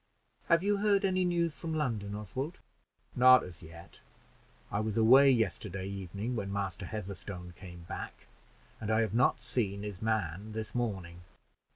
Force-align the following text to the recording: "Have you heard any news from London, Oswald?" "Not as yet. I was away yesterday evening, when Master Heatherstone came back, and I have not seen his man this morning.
"Have 0.47 0.63
you 0.63 0.77
heard 0.77 1.05
any 1.05 1.23
news 1.23 1.59
from 1.59 1.75
London, 1.75 2.15
Oswald?" 2.15 2.59
"Not 3.15 3.43
as 3.43 3.61
yet. 3.61 3.99
I 4.71 4.79
was 4.79 4.97
away 4.97 5.29
yesterday 5.29 5.85
evening, 5.85 6.35
when 6.35 6.51
Master 6.51 6.87
Heatherstone 6.87 7.53
came 7.55 7.81
back, 7.83 8.25
and 8.79 8.89
I 8.89 9.01
have 9.01 9.13
not 9.13 9.41
seen 9.41 9.83
his 9.83 10.01
man 10.01 10.53
this 10.53 10.73
morning. 10.73 11.21